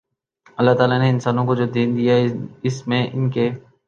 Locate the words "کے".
3.29-3.49